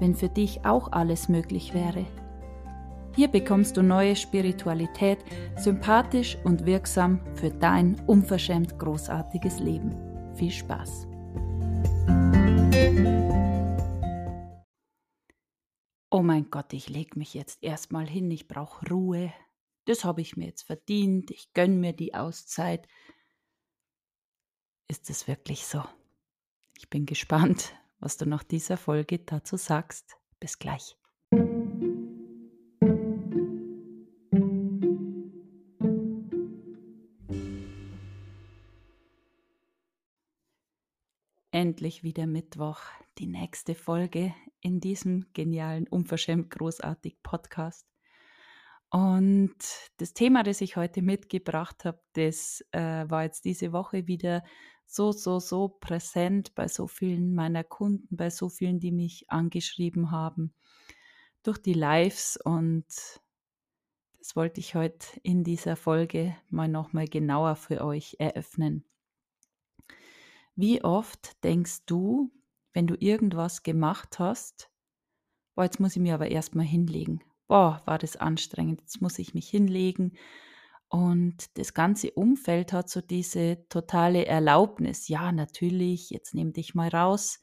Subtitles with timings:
[0.00, 2.06] wenn für dich auch alles möglich wäre.
[3.14, 5.18] Hier bekommst du neue Spiritualität,
[5.56, 9.94] sympathisch und wirksam für dein unverschämt großartiges Leben.
[10.34, 11.06] Viel Spaß!
[16.12, 19.32] Oh mein Gott, ich leg mich jetzt erstmal hin, ich brauche Ruhe.
[19.84, 22.86] Das habe ich mir jetzt verdient, ich gönne mir die Auszeit.
[24.88, 25.82] Ist es wirklich so?
[26.76, 30.16] Ich bin gespannt, was du nach dieser Folge dazu sagst.
[30.40, 30.96] Bis gleich.
[41.52, 42.80] Endlich wieder Mittwoch,
[43.18, 47.86] die nächste Folge in diesem genialen, unverschämt großartig Podcast.
[48.90, 49.54] Und
[49.98, 54.42] das Thema, das ich heute mitgebracht habe, das äh, war jetzt diese Woche wieder
[54.90, 60.10] so, so, so präsent bei so vielen meiner Kunden, bei so vielen, die mich angeschrieben
[60.10, 60.52] haben
[61.44, 62.86] durch die Lives und
[64.18, 68.84] das wollte ich heute in dieser Folge mal nochmal genauer für euch eröffnen.
[70.56, 72.32] Wie oft denkst du,
[72.72, 74.70] wenn du irgendwas gemacht hast,
[75.54, 77.22] boah, jetzt muss ich mir aber erstmal hinlegen.
[77.46, 80.18] Boah, war das anstrengend, jetzt muss ich mich hinlegen
[80.90, 85.06] und das ganze Umfeld hat so diese totale Erlaubnis.
[85.06, 87.40] Ja, natürlich, jetzt nimm dich mal raus.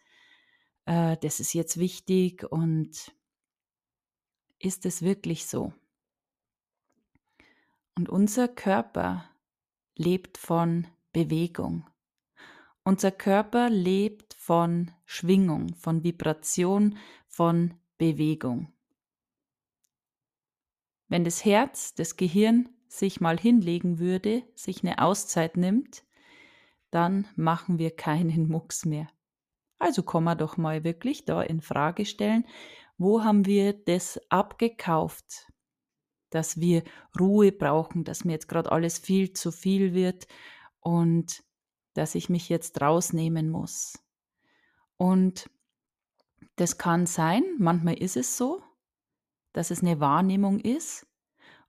[0.85, 2.43] Äh, das ist jetzt wichtig.
[2.51, 3.13] Und
[4.59, 5.71] ist es wirklich so?
[7.95, 9.23] Und unser Körper
[9.95, 11.89] lebt von Bewegung.
[12.83, 16.97] Unser Körper lebt von Schwingung, von Vibration,
[17.27, 18.73] von Bewegung.
[21.07, 26.03] Wenn das Herz, das Gehirn sich mal hinlegen würde, sich eine Auszeit nimmt,
[26.91, 29.07] dann machen wir keinen Mucks mehr.
[29.79, 32.45] Also kann man doch mal wirklich da in Frage stellen,
[32.97, 35.47] wo haben wir das abgekauft,
[36.31, 36.83] dass wir
[37.19, 40.27] Ruhe brauchen, dass mir jetzt gerade alles viel zu viel wird
[40.79, 41.43] und
[41.93, 44.03] dass ich mich jetzt rausnehmen muss.
[44.97, 45.49] Und
[46.55, 48.63] das kann sein, manchmal ist es so,
[49.53, 51.06] dass es eine Wahrnehmung ist,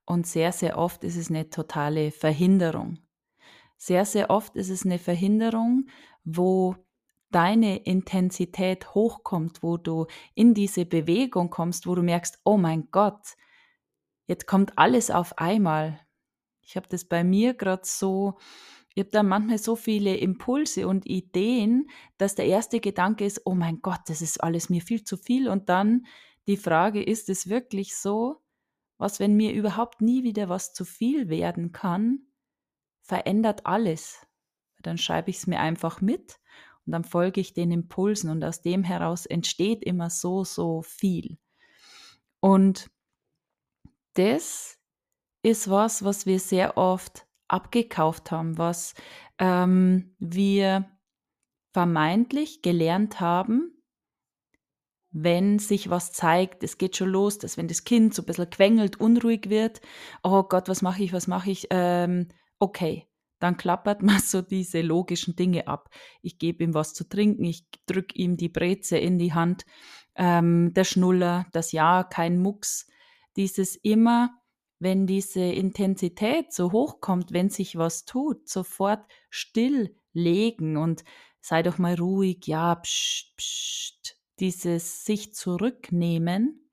[0.08, 2.98] und sehr, sehr oft ist es eine totale Verhinderung.
[3.76, 5.86] Sehr, sehr oft ist es eine Verhinderung,
[6.24, 6.76] wo
[7.30, 13.36] deine Intensität hochkommt, wo du in diese Bewegung kommst, wo du merkst, oh mein Gott,
[14.26, 16.00] jetzt kommt alles auf einmal.
[16.62, 18.38] Ich habe das bei mir gerade so,
[18.94, 23.54] ich habe da manchmal so viele Impulse und Ideen, dass der erste Gedanke ist, oh
[23.54, 25.50] mein Gott, das ist alles mir viel zu viel.
[25.50, 26.06] Und dann
[26.46, 28.40] die Frage, ist es wirklich so?
[28.98, 32.26] Was, wenn mir überhaupt nie wieder was zu viel werden kann,
[33.00, 34.26] verändert alles.
[34.82, 36.40] Dann schreibe ich es mir einfach mit
[36.86, 41.38] und dann folge ich den Impulsen und aus dem heraus entsteht immer so, so viel.
[42.40, 42.90] Und
[44.14, 44.78] das
[45.42, 48.94] ist was, was wir sehr oft abgekauft haben, was
[49.38, 50.88] ähm, wir
[51.72, 53.77] vermeintlich gelernt haben,
[55.22, 58.50] wenn sich was zeigt, es geht schon los, dass wenn das Kind so ein bisschen
[58.50, 59.80] quengelt, unruhig wird,
[60.22, 63.06] oh Gott, was mache ich, was mache ich, ähm, okay,
[63.38, 65.90] dann klappert man so diese logischen Dinge ab.
[66.22, 69.64] Ich gebe ihm was zu trinken, ich drücke ihm die Breze in die Hand,
[70.14, 72.86] ähm, der Schnuller, das Ja, kein Mucks,
[73.36, 74.30] dieses immer,
[74.80, 81.04] wenn diese Intensität so hoch kommt, wenn sich was tut, sofort stilllegen und
[81.40, 86.70] sei doch mal ruhig, ja, pst, pst, dieses sich zurücknehmen,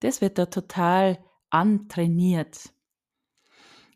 [0.00, 1.18] das wird da total
[1.50, 2.72] antrainiert.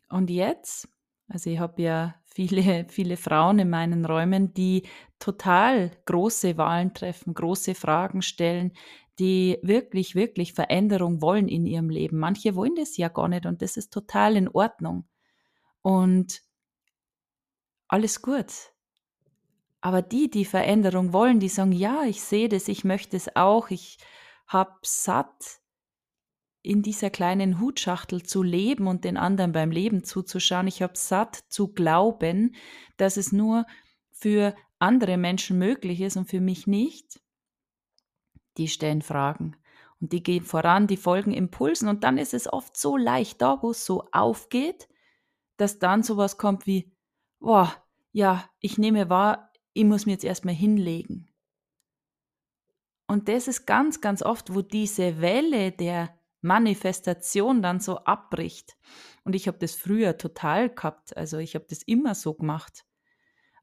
[0.09, 0.87] Und jetzt,
[1.27, 4.83] also ich habe ja viele, viele Frauen in meinen Räumen, die
[5.19, 8.73] total große Wahlen treffen, große Fragen stellen,
[9.19, 12.17] die wirklich, wirklich Veränderung wollen in ihrem Leben.
[12.17, 15.07] Manche wollen das ja gar nicht und das ist total in Ordnung.
[15.81, 16.41] Und
[17.87, 18.72] alles gut.
[19.83, 23.69] Aber die, die Veränderung wollen, die sagen, ja, ich sehe das, ich möchte es auch,
[23.69, 23.97] ich
[24.47, 25.59] habe satt,
[26.61, 30.67] in dieser kleinen Hutschachtel zu leben und den anderen beim Leben zuzuschauen.
[30.67, 32.55] Ich habe satt zu glauben,
[32.95, 33.65] dass es nur
[34.13, 37.19] für andere Menschen möglich ist und für mich nicht.
[38.55, 39.57] Die stellen Fragen.
[39.99, 43.61] Und die gehen voran, die folgen Impulsen und dann ist es oft so leicht, da
[43.61, 44.87] wo es so aufgeht,
[45.57, 46.95] dass dann sowas kommt wie,
[47.41, 47.75] boah,
[48.13, 51.29] ja, ich nehme wahr, ich muss mir jetzt erstmal hinlegen.
[53.07, 58.77] Und das ist ganz, ganz oft, wo diese Welle der Manifestation dann so abbricht.
[59.23, 61.15] Und ich habe das früher total gehabt.
[61.15, 62.85] Also ich habe das immer so gemacht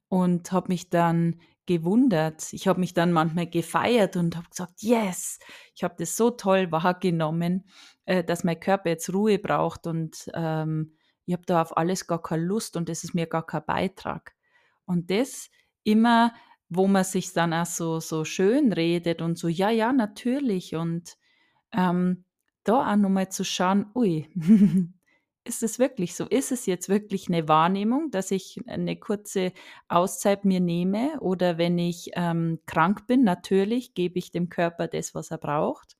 [0.08, 2.52] und habe mich dann gewundert.
[2.52, 5.38] Ich habe mich dann manchmal gefeiert und habe gesagt, yes,
[5.74, 7.68] ich habe das so toll wahrgenommen,
[8.06, 10.96] äh, dass mein Körper jetzt Ruhe braucht und ähm,
[11.26, 14.34] ich habe da auf alles gar keine Lust und das ist mir gar kein Beitrag.
[14.84, 15.48] Und das
[15.84, 16.34] immer,
[16.68, 20.76] wo man sich dann auch so, so schön redet und so, ja, ja, natürlich.
[20.76, 21.16] Und
[21.72, 22.24] ähm,
[22.64, 24.28] da auch nochmal zu schauen, ui,
[25.44, 26.26] ist es wirklich so?
[26.26, 29.52] Ist es jetzt wirklich eine Wahrnehmung, dass ich eine kurze
[29.88, 31.18] Auszeit mir nehme?
[31.20, 35.96] Oder wenn ich ähm, krank bin, natürlich gebe ich dem Körper das, was er braucht.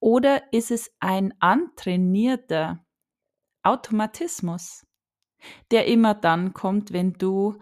[0.00, 2.84] Oder ist es ein antrainierter
[3.62, 4.86] Automatismus,
[5.70, 7.58] der immer dann kommt, wenn du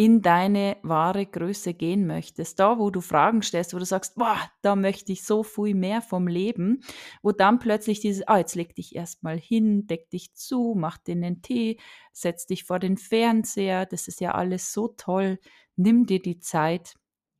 [0.00, 2.58] in deine wahre Größe gehen möchtest.
[2.58, 6.00] Da, wo du Fragen stellst, wo du sagst, boah, da möchte ich so viel mehr
[6.00, 6.82] vom Leben,
[7.20, 11.16] wo dann plötzlich dieses, ah, jetzt leg dich erstmal hin, deck dich zu, mach dir
[11.16, 11.78] einen Tee,
[12.14, 15.38] setz dich vor den Fernseher, das ist ja alles so toll,
[15.76, 16.94] nimm dir die Zeit.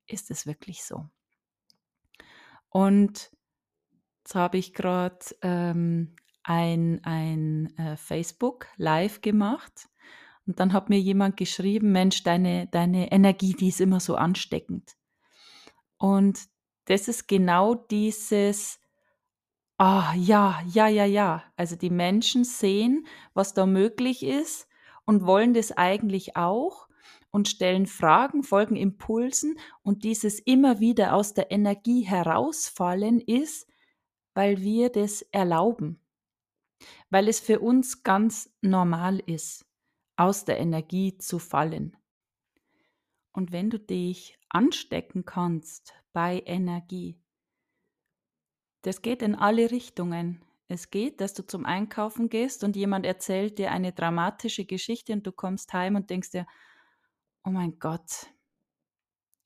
[0.07, 1.07] Ist es wirklich so?
[2.69, 3.31] Und
[4.19, 9.90] jetzt habe ich gerade ähm, ein, ein äh, Facebook Live gemacht
[10.47, 14.97] und dann hat mir jemand geschrieben, Mensch, deine, deine Energie, die ist immer so ansteckend.
[15.99, 16.41] Und
[16.87, 18.81] das ist genau dieses,
[19.79, 21.45] ah, ja, ja, ja, ja.
[21.57, 24.67] Also die Menschen sehen, was da möglich ist
[25.05, 26.89] und wollen das eigentlich auch
[27.31, 33.69] und stellen Fragen, folgen Impulsen und dieses immer wieder aus der Energie herausfallen ist,
[34.35, 36.01] weil wir das erlauben,
[37.11, 39.70] weil es für uns ganz normal ist
[40.21, 41.97] aus der Energie zu fallen.
[43.33, 47.19] Und wenn du dich anstecken kannst bei Energie,
[48.83, 50.45] das geht in alle Richtungen.
[50.69, 55.27] Es geht, dass du zum Einkaufen gehst und jemand erzählt dir eine dramatische Geschichte und
[55.27, 56.47] du kommst heim und denkst dir,
[57.45, 58.27] oh mein Gott,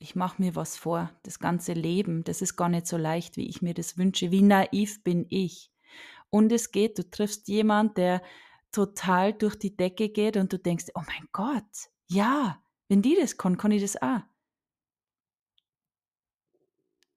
[0.01, 1.13] ich mache mir was vor.
[1.23, 4.33] Das ganze Leben, das ist gar nicht so leicht, wie ich mir das wünsche.
[4.33, 5.71] Wie naiv bin ich?
[6.31, 8.23] Und es geht, du triffst jemand, der
[8.75, 13.37] total durch die Decke geht und du denkst, oh mein Gott, ja, wenn die das
[13.37, 14.21] kann, kann ich das auch.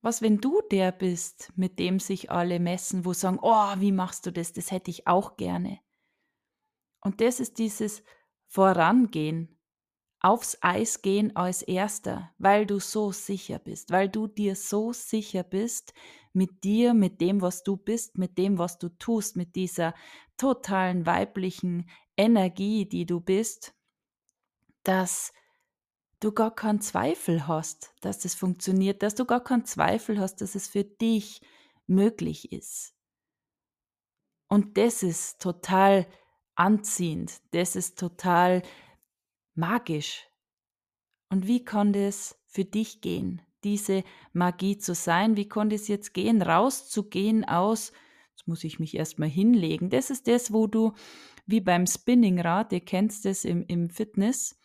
[0.02, 4.26] Was, wenn du der bist, mit dem sich alle messen, wo sagen, oh, wie machst
[4.26, 4.54] du das?
[4.54, 5.80] Das hätte ich auch gerne.
[7.02, 8.04] Und das ist dieses
[8.46, 9.58] Vorangehen
[10.20, 15.44] aufs Eis gehen als erster, weil du so sicher bist, weil du dir so sicher
[15.44, 15.94] bist
[16.34, 19.94] mit dir, mit dem, was du bist, mit dem, was du tust, mit dieser
[20.38, 23.76] totalen weiblichen Energie, die du bist,
[24.84, 25.34] dass
[26.20, 30.56] du gar keinen Zweifel hast, dass das funktioniert, dass du gar keinen Zweifel hast, dass
[30.56, 31.42] es für dich
[31.86, 32.96] möglich ist.
[34.48, 36.08] Und das ist total
[36.56, 38.64] anziehend, das ist total
[39.54, 40.28] magisch.
[41.30, 45.36] Und wie konnte es für dich gehen, diese Magie zu sein?
[45.36, 47.92] Wie konnte es jetzt gehen, rauszugehen aus,
[48.48, 49.90] muss ich mich erstmal hinlegen.
[49.90, 50.94] Das ist das, wo du,
[51.46, 54.60] wie beim Spinningrad, ihr kennt das im, im Fitness,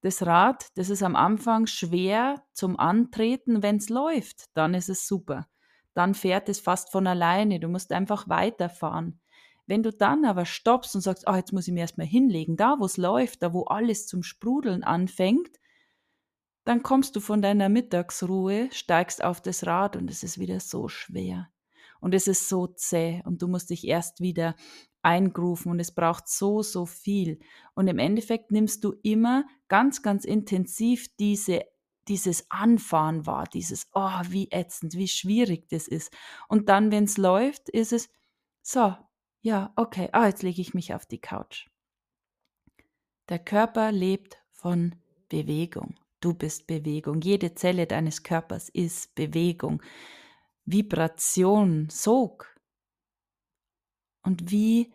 [0.00, 5.08] das Rad, das ist am Anfang schwer zum Antreten, wenn es läuft, dann ist es
[5.08, 5.48] super.
[5.94, 9.20] Dann fährt es fast von alleine, du musst einfach weiterfahren.
[9.66, 12.76] Wenn du dann aber stoppst und sagst, oh, jetzt muss ich mir erstmal hinlegen, da
[12.78, 15.58] wo es läuft, da wo alles zum Sprudeln anfängt,
[16.64, 20.88] dann kommst du von deiner Mittagsruhe, steigst auf das Rad und es ist wieder so
[20.88, 21.48] schwer.
[22.00, 24.54] Und es ist so zäh und du musst dich erst wieder
[25.02, 27.38] eingrufen und es braucht so, so viel.
[27.74, 31.62] Und im Endeffekt nimmst du immer ganz, ganz intensiv diese,
[32.08, 36.12] dieses Anfahren wahr, dieses, oh, wie ätzend, wie schwierig das ist.
[36.48, 38.08] Und dann, wenn es läuft, ist es,
[38.62, 38.94] so,
[39.40, 41.68] ja, okay, ah, jetzt lege ich mich auf die Couch.
[43.28, 44.96] Der Körper lebt von
[45.28, 45.96] Bewegung.
[46.20, 47.20] Du bist Bewegung.
[47.20, 49.82] Jede Zelle deines Körpers ist Bewegung.
[50.70, 52.54] Vibration, Sog.
[54.22, 54.92] Und wie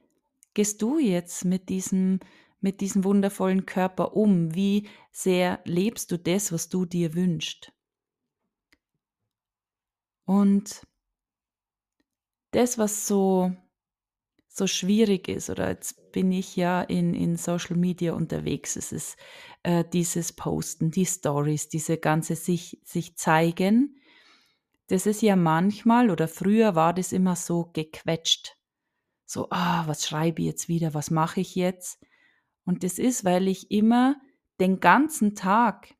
[0.53, 2.19] gehst du jetzt mit diesem,
[2.61, 4.53] mit diesem wundervollen Körper um?
[4.53, 7.71] Wie sehr lebst du das, was du dir wünschst?
[10.25, 10.85] Und
[12.51, 13.51] das, was so
[14.55, 19.17] so schwierig ist, oder jetzt bin ich ja in, in Social Media unterwegs, es ist
[19.63, 23.97] äh, dieses Posten, die Stories, diese ganze sich, sich zeigen,
[24.87, 28.57] das ist ja manchmal oder früher war das immer so gequetscht.
[29.25, 32.05] So, ah, was schreibe ich jetzt wieder, was mache ich jetzt?
[32.65, 34.15] Und das ist, weil ich immer
[34.59, 35.95] den ganzen Tag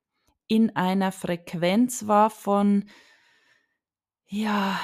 [0.48, 2.90] in einer Frequenz war von,
[4.28, 4.80] ja,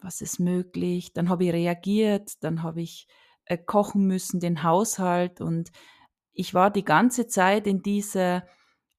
[0.00, 1.12] was ist möglich?
[1.12, 3.08] Dann habe ich reagiert, dann habe ich
[3.46, 5.70] äh, kochen müssen, den Haushalt und
[6.32, 8.46] ich war die ganze Zeit in dieser,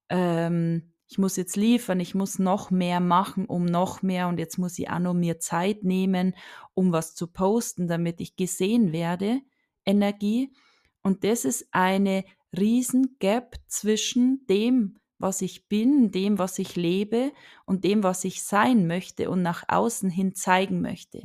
[0.10, 4.60] ähm, ich muss jetzt liefern, ich muss noch mehr machen, um noch mehr und jetzt
[4.60, 6.36] muss ich auch noch mir Zeit nehmen,
[6.76, 9.42] um was zu posten, damit ich gesehen werde,
[9.86, 10.54] Energie.
[11.02, 12.26] Und das ist eine
[12.56, 17.34] riesen Gap zwischen dem, was ich bin, dem, was ich lebe
[17.66, 21.24] und dem, was ich sein möchte und nach außen hin zeigen möchte.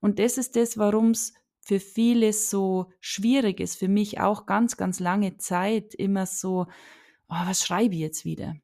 [0.00, 4.78] Und das ist das, warum es für viele so schwierig ist, für mich auch ganz,
[4.78, 6.66] ganz lange Zeit immer so,
[7.30, 8.56] oh, was schreibe ich jetzt wieder?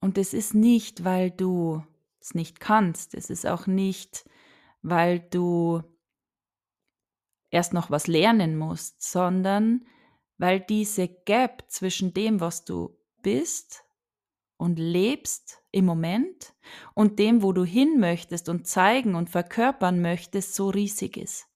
[0.00, 1.84] Und es ist nicht, weil du
[2.20, 4.28] es nicht kannst, es ist auch nicht,
[4.82, 5.82] weil du
[7.50, 9.86] erst noch was lernen musst, sondern
[10.38, 13.84] weil diese Gap zwischen dem, was du bist
[14.58, 16.54] und lebst im Moment
[16.94, 21.48] und dem, wo du hin möchtest und zeigen und verkörpern möchtest, so riesig ist.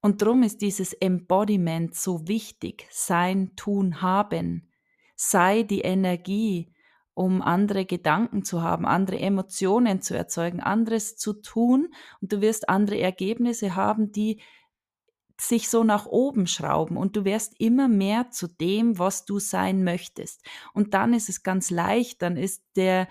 [0.00, 2.86] Und darum ist dieses Embodiment so wichtig.
[2.90, 4.72] Sein, tun, haben.
[5.16, 6.72] Sei die Energie,
[7.14, 11.88] um andere Gedanken zu haben, andere Emotionen zu erzeugen, anderes zu tun
[12.20, 14.42] und du wirst andere Ergebnisse haben, die
[15.40, 19.82] sich so nach oben schrauben und du wirst immer mehr zu dem, was du sein
[19.82, 20.42] möchtest.
[20.74, 23.08] Und dann ist es ganz leicht, dann ist der,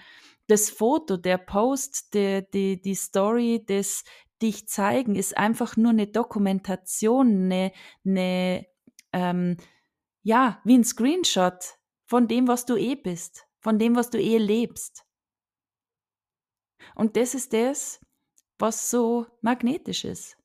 [0.48, 4.04] das Foto, der Post, der, die, die Story, das
[4.42, 7.72] dich zeigen, ist einfach nur eine Dokumentation, eine,
[8.06, 8.66] eine
[9.14, 9.58] ähm,
[10.24, 14.38] ja, wie ein Screenshot von dem, was du eh bist, von dem, was du eh
[14.38, 15.06] lebst.
[16.96, 18.00] Und das ist das,
[18.60, 20.38] was so magnetisch ist.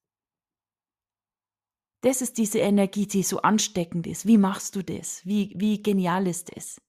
[2.02, 4.26] Das ist diese Energie, die so ansteckend ist.
[4.26, 5.24] Wie machst du das?
[5.26, 6.80] Wie, wie genial ist das?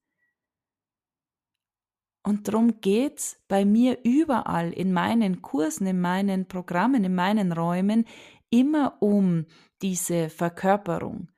[2.24, 7.52] Und darum geht es bei mir überall in meinen Kursen, in meinen Programmen, in meinen
[7.52, 8.06] Räumen
[8.52, 9.46] immer um
[9.82, 11.30] diese Verkörperung.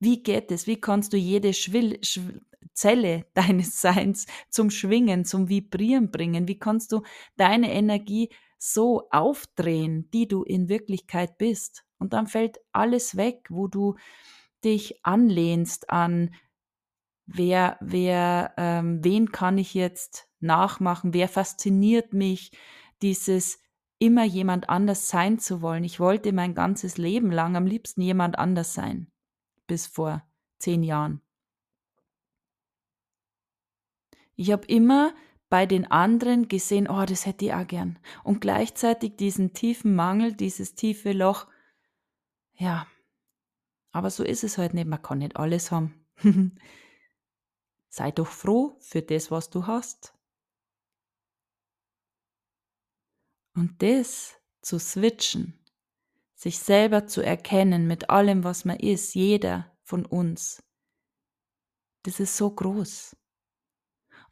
[0.00, 0.66] Wie geht es?
[0.66, 2.40] Wie kannst du jede Schwill, Schw
[2.72, 6.48] Zelle deines Seins zum Schwingen, zum Vibrieren bringen?
[6.48, 7.02] Wie kannst du
[7.36, 11.84] deine Energie so aufdrehen, die du in Wirklichkeit bist?
[11.98, 13.94] Und dann fällt alles weg, wo du
[14.64, 16.34] dich anlehnst an,
[17.26, 22.52] wer, wer, ähm, wen kann ich jetzt nachmachen, wer fasziniert mich,
[23.02, 23.60] dieses
[23.98, 25.84] immer jemand anders sein zu wollen.
[25.84, 29.10] Ich wollte mein ganzes Leben lang am liebsten jemand anders sein,
[29.66, 30.22] bis vor
[30.58, 31.20] zehn Jahren.
[34.36, 35.14] Ich habe immer
[35.48, 37.98] bei den anderen gesehen, oh, das hätte ich auch gern.
[38.24, 41.46] Und gleichzeitig diesen tiefen Mangel, dieses tiefe Loch,
[42.56, 42.86] ja,
[43.92, 44.88] aber so ist es halt nicht.
[44.88, 45.94] Man kann nicht alles haben.
[47.94, 50.12] Sei doch froh für das, was du hast.
[53.54, 55.64] Und das zu switchen,
[56.34, 60.60] sich selber zu erkennen mit allem, was man ist, jeder von uns,
[62.02, 63.16] das ist so groß.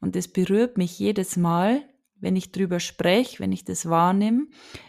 [0.01, 4.47] Und das berührt mich jedes Mal, wenn ich drüber spreche, wenn ich das wahrnehme,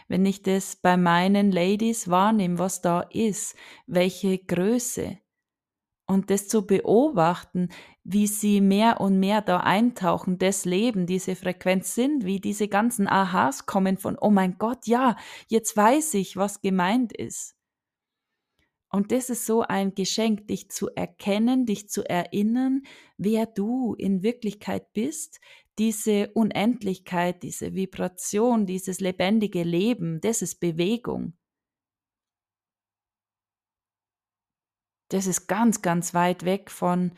[0.09, 3.55] wenn ich das bei meinen Ladies wahrnehme, was da ist,
[3.87, 5.17] welche Größe.
[6.07, 7.69] Und das zu beobachten,
[8.05, 13.07] wie sie mehr und mehr da eintauchen, das Leben, diese Frequenz sind, wie diese ganzen
[13.07, 17.55] Aha's kommen von, oh mein Gott, ja, jetzt weiß ich, was gemeint ist.
[18.89, 22.83] Und das ist so ein Geschenk, dich zu erkennen, dich zu erinnern,
[23.17, 25.41] wer du in Wirklichkeit bist,
[25.79, 31.33] diese Unendlichkeit, diese Vibration, dieses lebendige Leben, das ist Bewegung.
[35.09, 37.11] Das ist ganz, ganz weit weg von,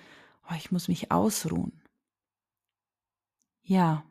[0.50, 1.82] oh, ich muss mich ausruhen.
[3.64, 4.04] Ja,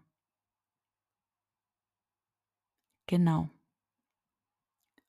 [3.06, 3.48] genau.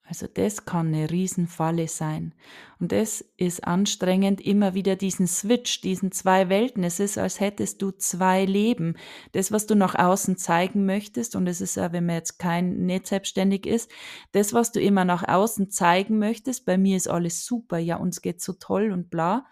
[0.09, 2.33] Also das kann eine Riesenfalle sein.
[2.79, 6.85] Und das ist anstrengend, immer wieder diesen Switch, diesen zwei Welten.
[6.85, 8.95] Es ist, als hättest du zwei Leben.
[9.33, 12.85] Das, was du nach außen zeigen möchtest, und es ist ja, wenn man jetzt kein
[12.85, 13.91] nicht selbstständig ist,
[14.31, 18.21] das, was du immer nach außen zeigen möchtest, bei mir ist alles super, ja, uns
[18.21, 19.45] geht so toll und bla.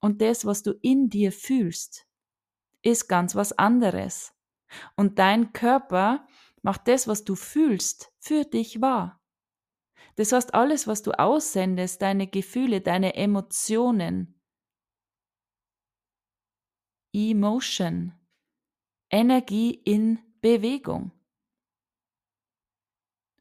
[0.00, 2.06] Und das, was du in dir fühlst,
[2.82, 4.34] ist ganz was anderes.
[4.96, 6.26] Und dein Körper
[6.62, 9.20] macht das, was du fühlst, für dich wahr.
[10.16, 14.40] Das heißt, alles, was du aussendest, deine Gefühle, deine Emotionen,
[17.12, 18.12] Emotion,
[19.10, 21.12] Energie in Bewegung.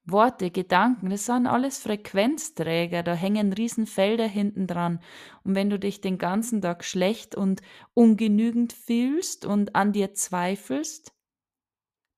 [0.10, 5.02] Worte, Gedanken, das sind alles Frequenzträger, da hängen Riesenfelder hinten dran.
[5.44, 7.62] Und wenn du dich den ganzen Tag schlecht und
[7.94, 11.14] ungenügend fühlst und an dir zweifelst,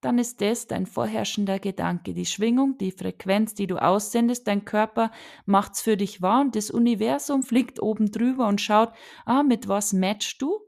[0.02, 2.14] dann ist das dein vorherrschender Gedanke.
[2.14, 5.12] Die Schwingung, die Frequenz, die du aussendest, dein Körper
[5.46, 8.94] macht's für dich wahr und das Universum fliegt oben drüber und schaut,
[9.26, 10.60] ah, mit was matchst du?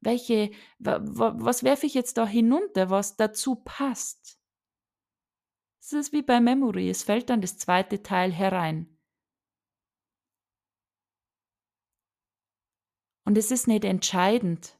[0.00, 4.39] Welche, was werfe ich jetzt da hinunter, was dazu passt?
[5.90, 8.96] Es ist wie bei Memory, es fällt dann das zweite Teil herein.
[13.24, 14.78] Und es ist nicht entscheidend,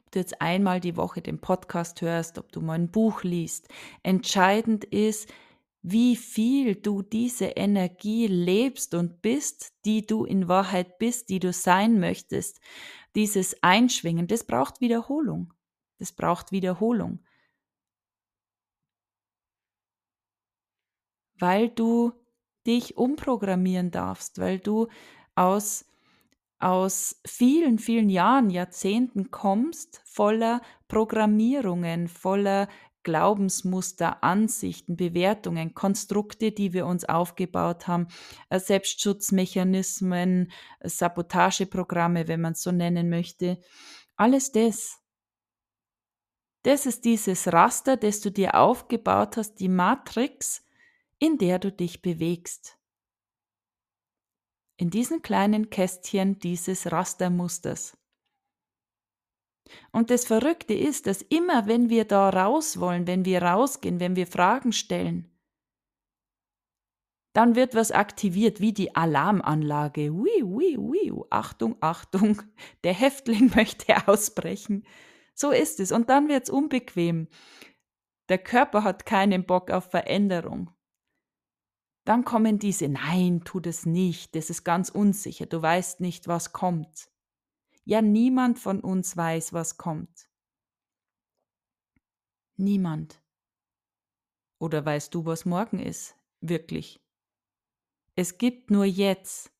[0.00, 3.68] ob du jetzt einmal die Woche den Podcast hörst, ob du mal ein Buch liest.
[4.02, 5.32] Entscheidend ist,
[5.80, 11.54] wie viel du diese Energie lebst und bist, die du in Wahrheit bist, die du
[11.54, 12.60] sein möchtest.
[13.14, 15.54] Dieses Einschwingen, das braucht Wiederholung.
[15.98, 17.23] Das braucht Wiederholung.
[21.38, 22.12] Weil du
[22.66, 24.88] dich umprogrammieren darfst, weil du
[25.34, 25.84] aus,
[26.58, 32.68] aus vielen, vielen Jahren, Jahrzehnten kommst, voller Programmierungen, voller
[33.04, 38.08] Glaubensmuster, Ansichten, Bewertungen, Konstrukte, die wir uns aufgebaut haben,
[38.48, 40.50] äh, Selbstschutzmechanismen,
[40.82, 43.60] Sabotageprogramme, wenn man es so nennen möchte.
[44.16, 44.98] Alles das.
[46.62, 50.63] Das ist dieses Raster, das du dir aufgebaut hast, die Matrix,
[51.24, 52.78] in der du dich bewegst.
[54.76, 57.96] In diesen kleinen Kästchen dieses Rastermusters.
[59.90, 64.16] Und das Verrückte ist, dass immer wenn wir da raus wollen, wenn wir rausgehen, wenn
[64.16, 65.30] wir Fragen stellen,
[67.32, 70.10] dann wird was aktiviert wie die Alarmanlage.
[70.10, 72.42] Ui, ui, ui, Achtung, Achtung,
[72.84, 74.86] der Häftling möchte ausbrechen.
[75.34, 75.90] So ist es.
[75.90, 77.28] Und dann wird es unbequem.
[78.28, 80.74] Der Körper hat keinen Bock auf Veränderung.
[82.04, 86.52] Dann kommen diese, nein, tu das nicht, das ist ganz unsicher, du weißt nicht, was
[86.52, 87.08] kommt.
[87.84, 90.28] Ja, niemand von uns weiß, was kommt.
[92.56, 93.22] Niemand.
[94.58, 96.16] Oder weißt du, was morgen ist?
[96.40, 97.00] Wirklich.
[98.14, 99.50] Es gibt nur jetzt.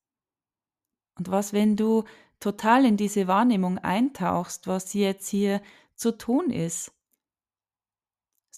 [1.16, 2.04] Und was, wenn du
[2.40, 5.60] total in diese Wahrnehmung eintauchst, was jetzt hier
[5.94, 6.93] zu tun ist?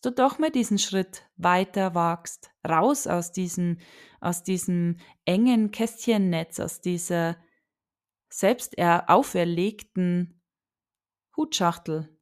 [0.06, 3.78] Du doch mal diesen Schritt weiter wagst, raus aus diesem,
[4.20, 7.36] aus diesem engen Kästchennetz, aus dieser
[8.28, 10.40] selbst auferlegten
[11.36, 12.16] Hutschachtel.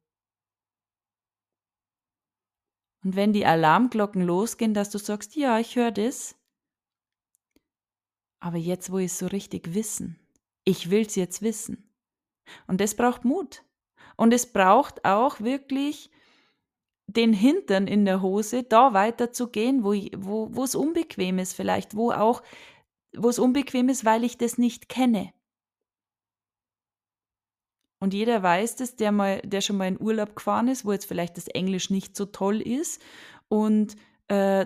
[3.03, 6.35] Und wenn die Alarmglocken losgehen, dass du sagst, ja, ich höre das,
[8.39, 10.19] aber jetzt, wo ich es so richtig wissen,
[10.63, 11.95] ich will es jetzt wissen.
[12.67, 13.63] Und das braucht Mut.
[14.17, 16.09] Und es braucht auch wirklich
[17.07, 22.11] den Hintern in der Hose, da weiterzugehen, wo, wo, wo es unbequem ist vielleicht, wo
[22.11, 22.41] auch,
[23.15, 25.31] wo es unbequem ist, weil ich das nicht kenne.
[27.99, 31.05] Und jeder weiß das, der, mal, der schon mal in Urlaub gefahren ist, wo jetzt
[31.05, 33.01] vielleicht das Englisch nicht so toll ist.
[33.47, 33.95] Und
[34.27, 34.65] äh,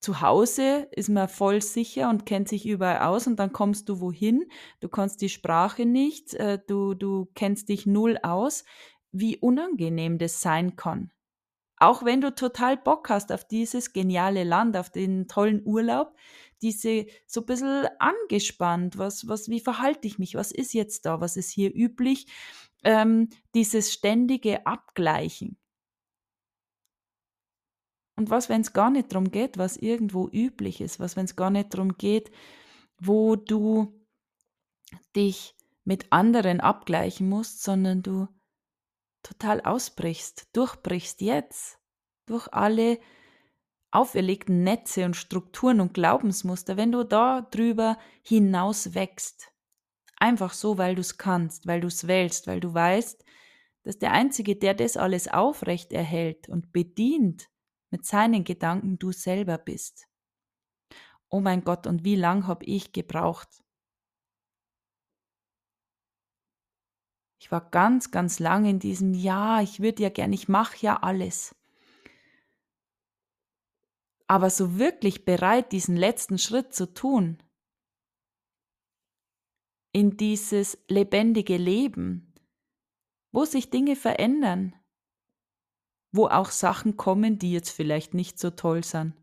[0.00, 4.00] zu Hause ist man voll sicher und kennt sich überall aus und dann kommst du
[4.00, 4.44] wohin,
[4.80, 8.64] du kannst die Sprache nicht, äh, du, du kennst dich null aus,
[9.12, 11.12] wie unangenehm das sein kann.
[11.82, 16.14] Auch wenn du total Bock hast auf dieses geniale Land, auf den tollen Urlaub,
[16.62, 21.20] diese so ein bisschen angespannt, was, was, wie verhalte ich mich, was ist jetzt da,
[21.20, 22.28] was ist hier üblich,
[22.84, 25.58] ähm, dieses ständige Abgleichen.
[28.14, 31.34] Und was, wenn es gar nicht darum geht, was irgendwo üblich ist, was, wenn es
[31.34, 32.30] gar nicht darum geht,
[33.00, 34.00] wo du
[35.16, 38.28] dich mit anderen abgleichen musst, sondern du
[39.22, 41.78] total ausbrichst, durchbrichst jetzt
[42.26, 42.98] durch alle
[43.90, 49.52] auferlegten Netze und Strukturen und Glaubensmuster, wenn du da drüber hinaus wächst.
[50.16, 53.24] Einfach so, weil du es kannst, weil du es wählst, weil du weißt,
[53.82, 57.48] dass der Einzige, der das alles aufrecht erhält und bedient
[57.90, 60.06] mit seinen Gedanken, du selber bist.
[61.28, 63.61] Oh mein Gott, und wie lang habe ich gebraucht,
[67.42, 71.02] Ich war ganz, ganz lang in diesem Ja, ich würde ja gern, ich mache ja
[71.02, 71.56] alles.
[74.28, 77.42] Aber so wirklich bereit, diesen letzten Schritt zu tun,
[79.90, 82.32] in dieses lebendige Leben,
[83.32, 84.76] wo sich Dinge verändern,
[86.12, 89.14] wo auch Sachen kommen, die jetzt vielleicht nicht so toll sind,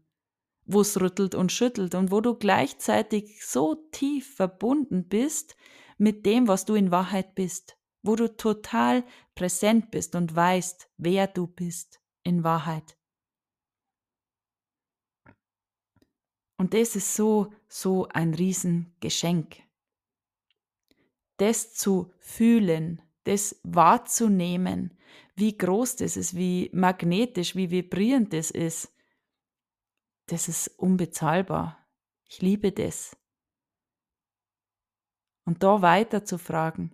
[0.66, 5.56] wo es rüttelt und schüttelt und wo du gleichzeitig so tief verbunden bist
[5.98, 9.04] mit dem, was du in Wahrheit bist wo du total
[9.36, 12.98] präsent bist und weißt, wer du bist in Wahrheit.
[16.58, 19.64] Und das ist so, so ein Riesengeschenk.
[21.38, 24.98] Das zu fühlen, das wahrzunehmen,
[25.36, 28.94] wie groß das ist, wie magnetisch, wie vibrierend das ist,
[30.26, 31.88] das ist unbezahlbar.
[32.26, 33.16] Ich liebe das.
[35.46, 36.92] Und da weiter zu fragen,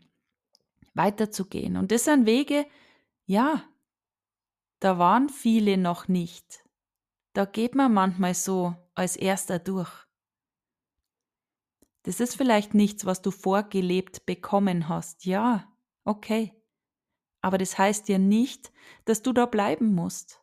[0.96, 1.78] weiterzugehen.
[1.78, 2.66] Und das sind Wege,
[3.26, 3.64] ja,
[4.80, 6.64] da waren viele noch nicht.
[7.34, 9.92] Da geht man manchmal so als erster durch.
[12.04, 15.26] Das ist vielleicht nichts, was du vorgelebt bekommen hast.
[15.26, 16.54] Ja, okay.
[17.42, 18.72] Aber das heißt ja nicht,
[19.06, 20.42] dass du da bleiben musst.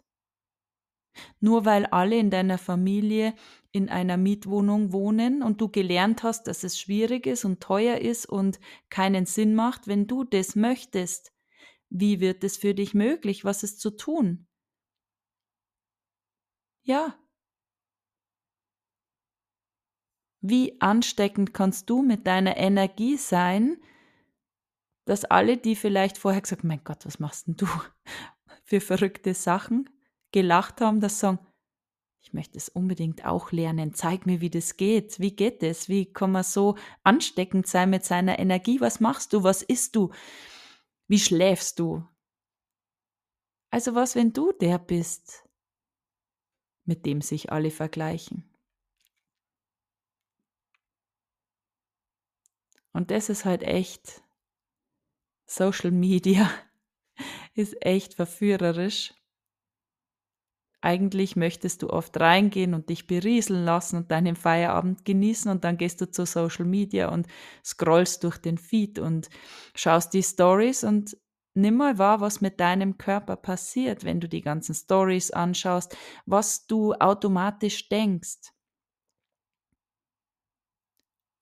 [1.41, 3.35] Nur weil alle in deiner Familie
[3.72, 8.26] in einer Mietwohnung wohnen und du gelernt hast, dass es schwierig ist und teuer ist
[8.26, 11.32] und keinen Sinn macht, wenn du das möchtest,
[11.88, 13.44] wie wird es für dich möglich?
[13.44, 14.46] Was ist zu tun?
[16.85, 17.18] Ja.
[20.40, 23.76] Wie ansteckend kannst du mit deiner Energie sein,
[25.04, 27.66] dass alle, die vielleicht vorher gesagt mein Gott, was machst denn du
[28.64, 29.88] für verrückte Sachen,
[30.32, 31.38] gelacht haben, dass sagen,
[32.22, 36.06] ich möchte es unbedingt auch lernen, zeig mir, wie das geht, wie geht es, wie
[36.06, 40.12] kann man so ansteckend sein mit seiner Energie, was machst du, was isst du,
[41.08, 42.06] wie schläfst du?
[43.70, 45.48] Also was, wenn du der bist,
[46.85, 48.48] mit dem sich alle vergleichen?
[52.92, 54.22] Und das ist halt echt,
[55.46, 56.50] Social Media
[57.54, 59.14] ist echt verführerisch.
[60.85, 65.77] Eigentlich möchtest du oft reingehen und dich berieseln lassen und deinen Feierabend genießen und dann
[65.79, 67.29] gehst du zu Social Media und
[67.64, 69.31] scrollst durch den Feed und
[69.77, 71.16] schaust die Stories und
[71.55, 76.66] nimm mal wahr, was mit deinem Körper passiert, wenn du die ganzen Stories anschaust, was
[76.66, 78.51] du automatisch denkst.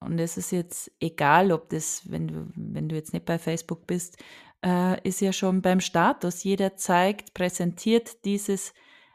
[0.02, 3.86] Und es ist jetzt egal, ob das, wenn du, wenn du jetzt nicht bei Facebook
[3.86, 4.18] bist,
[4.62, 6.44] äh, ist ja schon beim Status.
[6.44, 8.74] Jeder zeigt, präsentiert dieses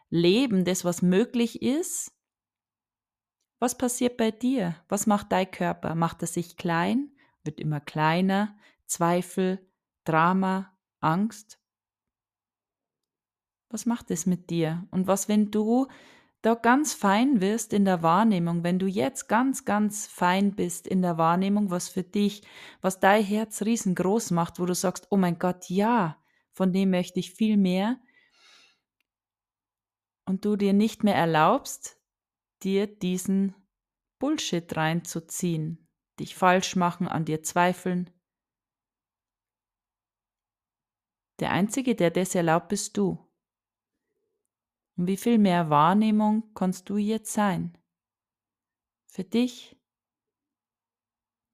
[0.10, 2.12] Leben, das, was möglich ist,
[3.60, 4.76] was passiert bei dir?
[4.90, 5.96] Was macht dein Körper?
[5.96, 7.12] Macht er sich klein?
[7.44, 8.56] Wird immer kleiner?
[8.86, 9.66] Zweifel,
[10.04, 11.60] Drama, Angst?
[13.70, 14.88] Was macht es mit dir?
[14.92, 15.88] Und was, wenn du
[16.42, 21.02] da ganz fein wirst in der Wahrnehmung, wenn du jetzt ganz, ganz fein bist in
[21.02, 22.44] der Wahrnehmung, was für dich,
[22.82, 26.18] was dein Herz riesengroß macht, wo du sagst, oh mein Gott, ja,
[26.52, 27.98] von dem möchte ich viel mehr,
[30.26, 32.02] und du dir nicht mehr erlaubst,
[32.64, 33.56] dir diesen
[34.20, 35.88] Bullshit reinzuziehen,
[36.20, 38.10] dich falsch machen, an dir zweifeln.
[41.40, 43.20] Der Einzige, der das erlaubt, bist du.
[44.98, 47.78] Und wie viel mehr Wahrnehmung kannst du jetzt sein?
[49.08, 49.78] Für dich,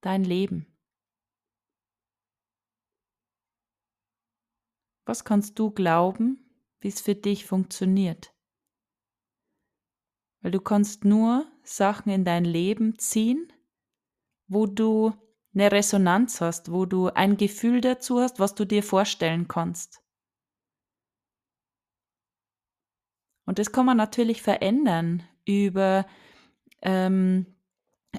[0.00, 0.66] dein Leben.
[5.04, 6.48] Was kannst du glauben,
[6.80, 8.32] wie es für dich funktioniert?
[10.42, 13.52] Weil du kannst nur Sachen in dein Leben ziehen,
[14.48, 15.12] wo du
[15.54, 20.02] eine Resonanz hast, wo du ein Gefühl dazu hast, was du dir vorstellen kannst.
[23.44, 26.06] Und das kann man natürlich verändern über,
[26.80, 27.46] ähm,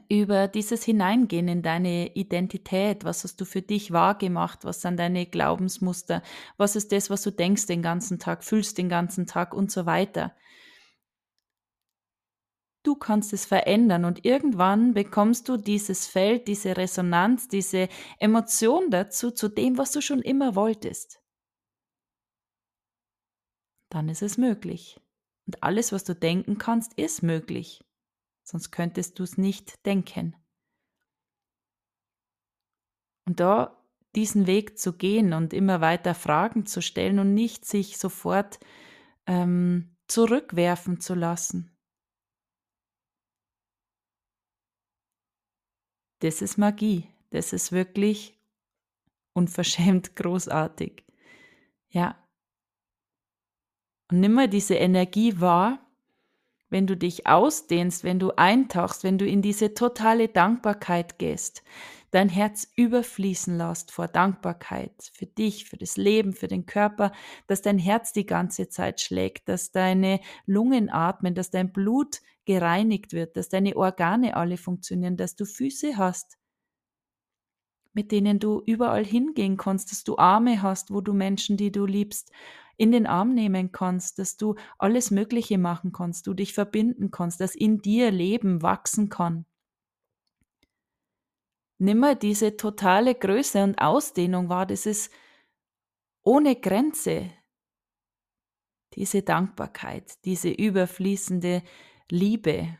[0.09, 3.03] über dieses Hineingehen in deine Identität.
[3.03, 4.63] Was hast du für dich wahrgemacht?
[4.63, 6.21] Was sind deine Glaubensmuster?
[6.57, 9.85] Was ist das, was du denkst den ganzen Tag, fühlst den ganzen Tag und so
[9.85, 10.35] weiter?
[12.83, 17.87] Du kannst es verändern und irgendwann bekommst du dieses Feld, diese Resonanz, diese
[18.19, 21.21] Emotion dazu, zu dem, was du schon immer wolltest.
[23.89, 24.99] Dann ist es möglich.
[25.45, 27.85] Und alles, was du denken kannst, ist möglich.
[28.43, 30.35] Sonst könntest du es nicht denken.
[33.25, 33.81] Und da
[34.15, 38.59] diesen Weg zu gehen und immer weiter Fragen zu stellen und nicht sich sofort
[39.25, 41.72] ähm, zurückwerfen zu lassen.
[46.23, 47.09] Das ist Magie.
[47.31, 48.39] Das ist wirklich
[49.33, 51.03] unverschämt großartig.
[51.89, 52.15] Ja.
[54.09, 55.79] Und nimm mal diese Energie wahr,
[56.69, 61.61] wenn du dich ausdehnst, wenn du eintauchst, wenn du in diese totale Dankbarkeit gehst,
[62.11, 67.11] dein Herz überfließen lässt vor Dankbarkeit für dich, für das Leben, für den Körper,
[67.47, 73.13] dass dein Herz die ganze Zeit schlägt, dass deine Lungen atmen, dass dein Blut gereinigt
[73.13, 76.37] wird, dass deine Organe alle funktionieren, dass du Füße hast,
[77.93, 81.85] mit denen du überall hingehen kannst, dass du Arme hast, wo du Menschen, die du
[81.85, 82.31] liebst,
[82.75, 87.39] in den Arm nehmen kannst, dass du alles Mögliche machen kannst, du dich verbinden kannst,
[87.39, 89.45] dass in dir Leben wachsen kann.
[91.77, 95.11] Nimm mal diese totale Größe und Ausdehnung wahr, das ist
[96.23, 97.29] ohne Grenze.
[98.95, 101.63] Diese Dankbarkeit, diese überfließende
[102.09, 102.77] Liebe.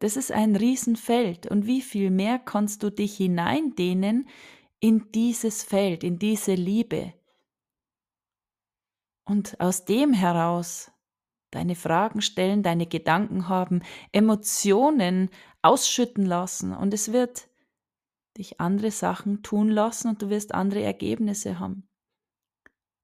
[0.00, 4.28] Das ist ein Riesenfeld und wie viel mehr kannst du dich hineindehnen
[4.80, 7.12] in dieses Feld, in diese Liebe.
[9.24, 10.90] Und aus dem heraus
[11.50, 15.30] deine Fragen stellen, deine Gedanken haben, Emotionen
[15.62, 17.48] ausschütten lassen und es wird
[18.38, 21.89] dich andere Sachen tun lassen und du wirst andere Ergebnisse haben.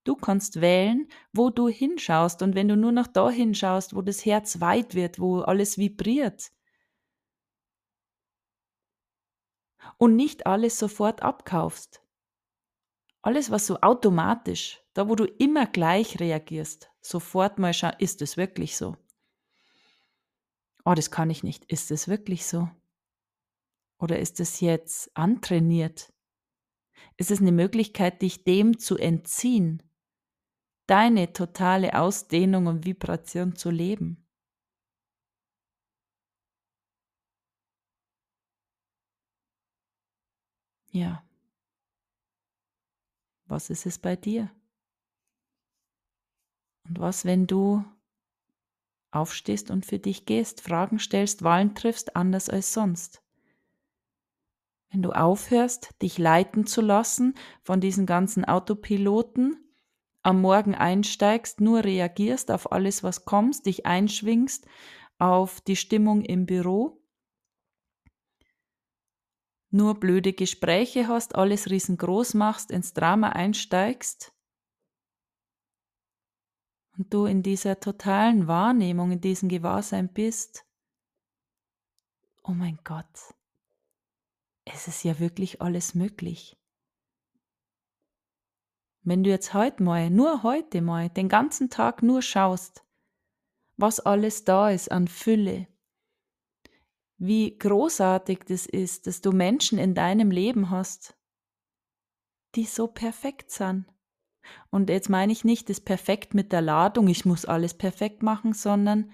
[0.06, 4.24] Du kannst wählen, wo du hinschaust und wenn du nur noch da hinschaust, wo das
[4.24, 6.52] Herz weit wird, wo alles vibriert
[9.98, 12.02] und nicht alles sofort abkaufst.
[13.20, 18.36] Alles, was so automatisch, da wo du immer gleich reagierst, sofort mal schauen, ist es
[18.36, 18.96] wirklich so?
[20.84, 21.64] Oh, das kann ich nicht.
[21.64, 22.70] Ist es wirklich so?
[23.98, 26.12] Oder ist es jetzt antrainiert?
[27.16, 29.82] Ist es eine Möglichkeit, dich dem zu entziehen?
[30.86, 34.24] Deine totale Ausdehnung und Vibration zu leben?
[40.92, 41.24] Ja.
[43.46, 44.50] Was ist es bei dir?
[46.88, 47.84] Und was, wenn du
[49.10, 53.22] aufstehst und für dich gehst, Fragen stellst, Wahlen triffst, anders als sonst?
[54.90, 59.65] Wenn du aufhörst, dich leiten zu lassen von diesen ganzen Autopiloten,
[60.26, 64.66] am Morgen einsteigst, nur reagierst auf alles, was kommst, dich einschwingst
[65.18, 67.00] auf die Stimmung im Büro,
[69.70, 74.32] nur blöde Gespräche hast, alles riesengroß machst, ins Drama einsteigst,
[76.98, 80.66] und du in dieser totalen Wahrnehmung, in diesem Gewahrsein bist,
[82.42, 83.34] oh mein Gott,
[84.64, 86.56] es ist ja wirklich alles möglich.
[89.06, 92.84] Wenn du jetzt heute mal, nur heute mal, den ganzen Tag nur schaust,
[93.76, 95.68] was alles da ist an Fülle,
[97.16, 101.16] wie großartig das ist, dass du Menschen in deinem Leben hast,
[102.56, 103.86] die so perfekt sind,
[104.70, 108.54] und jetzt meine ich nicht das Perfekt mit der Ladung, ich muss alles perfekt machen,
[108.54, 109.12] sondern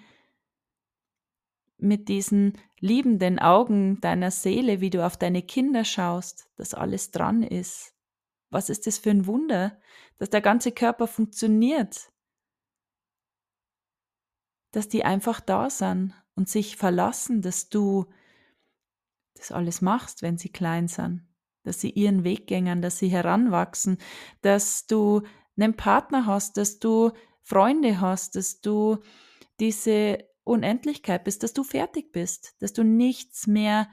[1.76, 7.42] mit diesen liebenden Augen deiner Seele, wie du auf deine Kinder schaust, dass alles dran
[7.42, 7.91] ist.
[8.53, 9.81] Was ist das für ein Wunder,
[10.19, 12.12] dass der ganze Körper funktioniert,
[14.73, 18.07] dass die einfach da sind und sich verlassen, dass du
[19.35, 21.27] das alles machst, wenn sie klein sind.
[21.65, 23.99] Dass sie ihren Weg gängern, dass sie heranwachsen,
[24.43, 25.23] dass du
[25.57, 27.12] einen Partner hast, dass du
[27.43, 28.99] Freunde hast, dass du
[29.61, 33.88] diese Unendlichkeit bist, dass du fertig bist, dass du nichts mehr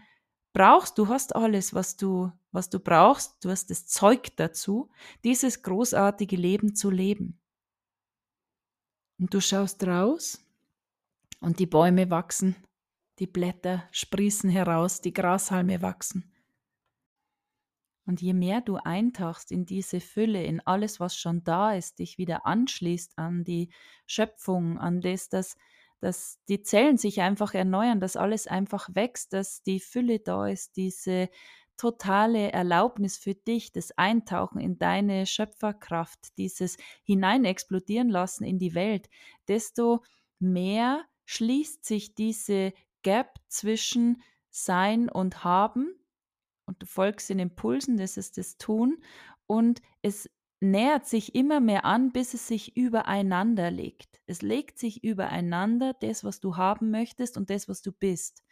[0.53, 0.97] brauchst.
[0.97, 3.43] Du hast alles, was du, was du brauchst.
[3.43, 4.89] Du hast das Zeug dazu,
[5.23, 7.39] dieses großartige Leben zu leben.
[9.19, 10.45] Und du schaust raus
[11.41, 12.55] und die Bäume wachsen,
[13.19, 16.31] die Blätter sprießen heraus, die Grashalme wachsen.
[18.05, 22.17] Und je mehr du eintauchst in diese Fülle, in alles, was schon da ist, dich
[22.17, 23.69] wieder anschließt an die
[24.07, 25.57] Schöpfung, an das, dass,
[25.99, 30.77] dass die Zellen sich einfach erneuern, dass alles einfach wächst, dass die Fülle da ist,
[30.77, 31.29] diese
[31.77, 39.09] totale Erlaubnis für dich, das Eintauchen in deine Schöpferkraft, dieses Hineinexplodieren lassen in die Welt,
[39.47, 40.03] desto
[40.39, 45.95] mehr schließt sich diese Gap zwischen Sein und Haben
[46.65, 49.01] und du folgst den Impulsen, das ist das Tun
[49.47, 50.29] und es
[50.60, 54.19] nähert sich immer mehr an, bis es sich übereinander legt.
[54.26, 58.43] Es legt sich übereinander das, was du haben möchtest und das, was du bist.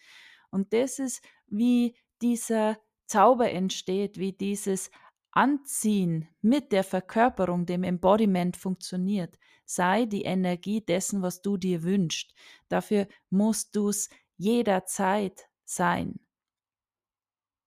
[0.49, 4.89] Und das ist, wie dieser Zauber entsteht, wie dieses
[5.31, 9.37] Anziehen mit der Verkörperung, dem Embodiment funktioniert.
[9.65, 12.33] Sei die Energie dessen, was du dir wünschst.
[12.69, 16.19] Dafür musst du es jederzeit sein.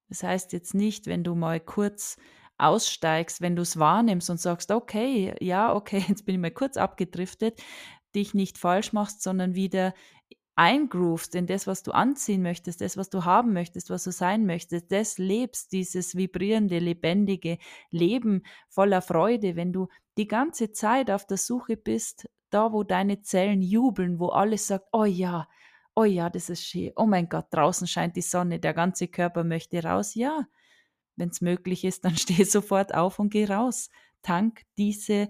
[0.09, 2.17] Das heißt jetzt nicht, wenn du mal kurz
[2.61, 6.77] aussteigst, wenn du es wahrnimmst und sagst, okay, ja, okay, jetzt bin ich mal kurz
[6.77, 7.61] abgedriftet,
[8.15, 9.95] dich nicht falsch machst, sondern wieder
[10.57, 14.45] eingroovst in das, was du anziehen möchtest, das, was du haben möchtest, was du sein
[14.45, 17.57] möchtest, das lebst, dieses vibrierende, lebendige
[17.91, 23.23] Leben voller Freude, wenn du die ganze Zeit auf der Suche bist, da wo deine
[23.23, 25.49] Zellen jubeln, wo alles sagt, oh ja,
[25.95, 29.45] oh ja, das ist schön, oh mein Gott, draußen scheint die Sonne, der ganze Körper
[29.45, 30.15] möchte raus.
[30.15, 30.47] Ja,
[31.21, 33.91] wenn es möglich ist, dann steh sofort auf und geh raus.
[34.23, 35.29] Tank diese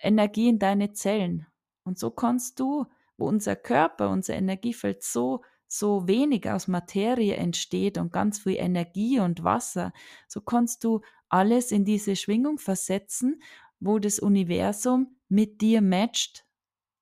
[0.00, 1.46] Energie in deine Zellen.
[1.82, 7.98] Und so kannst du, wo unser Körper, unser Energiefeld so so wenig aus Materie entsteht
[7.98, 9.92] und ganz viel Energie und Wasser,
[10.26, 13.42] so kannst du alles in diese Schwingung versetzen,
[13.78, 16.46] wo das Universum mit dir matcht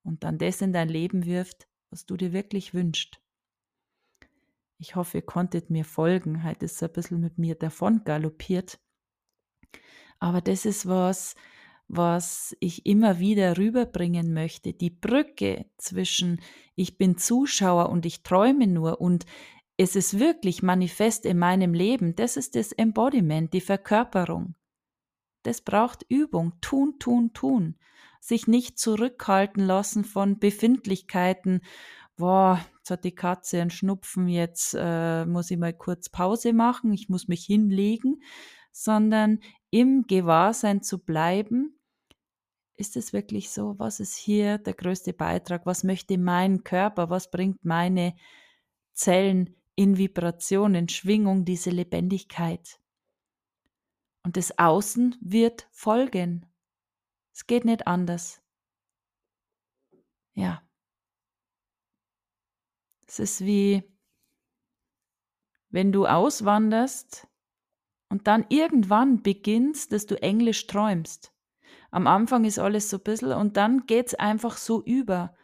[0.03, 3.21] und dann das in dein Leben wirft, was du dir wirklich wünschst.
[4.79, 6.45] Ich hoffe, ihr konntet mir folgen.
[6.45, 8.79] Heute ist es ein bisschen mit mir davon galoppiert.
[10.19, 11.35] Aber das ist was,
[11.89, 14.73] was ich immer wieder rüberbringen möchte.
[14.73, 16.41] Die Brücke zwischen
[16.75, 19.25] ich bin Zuschauer und ich träume nur und
[19.79, 22.17] es ist wirklich manifest in meinem Leben.
[22.17, 24.55] Das ist das Embodiment, die Verkörperung.
[25.43, 26.55] Das braucht Übung.
[26.61, 27.77] Tun, tun, tun.
[28.21, 31.61] Sich nicht zurückhalten lassen von Befindlichkeiten.
[32.16, 36.92] Boah, jetzt hat die Katze einen Schnupfen, jetzt äh, muss ich mal kurz Pause machen,
[36.92, 38.22] ich muss mich hinlegen,
[38.72, 41.79] sondern im Gewahrsein zu bleiben,
[42.74, 47.31] ist es wirklich so, was ist hier der größte Beitrag, was möchte mein Körper, was
[47.31, 48.14] bringt meine
[48.92, 52.81] Zellen in Vibration, in Schwingung, diese Lebendigkeit.
[54.22, 56.46] Und das Außen wird folgen.
[57.33, 58.42] Es geht nicht anders.
[60.35, 60.65] Ja.
[63.18, 63.83] Es ist wie,
[65.70, 67.26] wenn du auswanderst
[68.11, 71.33] und dann irgendwann beginnst, dass du Englisch träumst.
[71.90, 75.35] Am Anfang ist alles so ein bisschen und dann geht es einfach so über.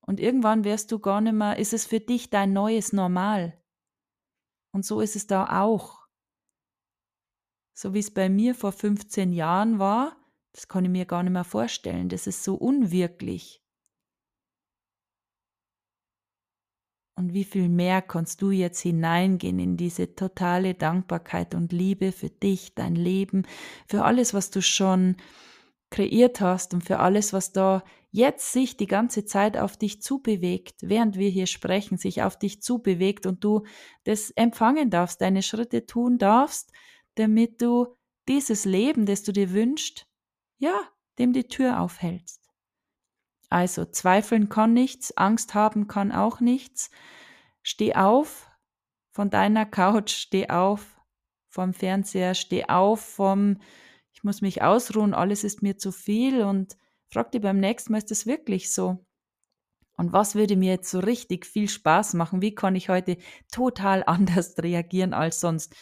[0.00, 3.60] Und irgendwann wirst du gar nicht mehr, ist es für dich dein neues Normal.
[4.72, 6.06] Und so ist es da auch.
[7.74, 10.16] So wie es bei mir vor 15 Jahren war,
[10.52, 12.08] das kann ich mir gar nicht mehr vorstellen.
[12.08, 13.65] Das ist so unwirklich.
[17.18, 22.28] Und wie viel mehr kannst du jetzt hineingehen in diese totale Dankbarkeit und Liebe für
[22.28, 23.46] dich, dein Leben,
[23.88, 25.16] für alles, was du schon
[25.90, 30.76] kreiert hast und für alles, was da jetzt sich die ganze Zeit auf dich zubewegt,
[30.82, 33.64] während wir hier sprechen, sich auf dich zubewegt und du
[34.04, 36.70] das empfangen darfst, deine Schritte tun darfst,
[37.14, 37.86] damit du
[38.28, 40.06] dieses Leben, das du dir wünschst,
[40.58, 40.78] ja,
[41.18, 42.45] dem die Tür aufhältst.
[43.48, 46.90] Also zweifeln kann nichts, Angst haben kann auch nichts.
[47.62, 48.50] Steh auf
[49.12, 51.00] von deiner Couch, steh auf
[51.48, 53.58] vom Fernseher, steh auf vom,
[54.12, 56.76] ich muss mich ausruhen, alles ist mir zu viel und
[57.08, 59.06] frag dich beim nächsten Mal, ist das wirklich so?
[59.96, 62.42] Und was würde mir jetzt so richtig viel Spaß machen?
[62.42, 63.16] Wie kann ich heute
[63.50, 65.74] total anders reagieren als sonst?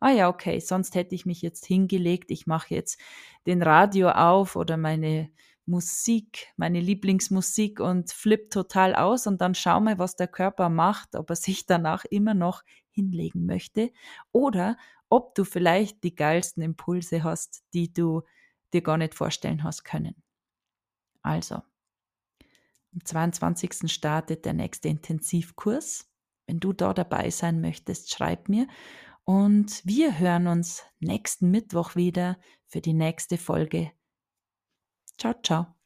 [0.00, 2.98] Ah ja, okay, sonst hätte ich mich jetzt hingelegt, ich mache jetzt
[3.46, 5.30] den Radio auf oder meine
[5.70, 11.14] Musik, meine Lieblingsmusik und flipp total aus und dann schau mal, was der Körper macht,
[11.14, 13.92] ob er sich danach immer noch hinlegen möchte
[14.32, 14.76] oder
[15.08, 18.22] ob du vielleicht die geilsten Impulse hast, die du
[18.72, 20.22] dir gar nicht vorstellen hast können.
[21.22, 21.62] Also,
[22.92, 23.90] am 22.
[23.92, 26.08] startet der nächste Intensivkurs.
[26.46, 28.66] Wenn du da dabei sein möchtest, schreib mir
[29.24, 33.92] und wir hören uns nächsten Mittwoch wieder für die nächste Folge
[35.20, 35.76] Ciao, ciao.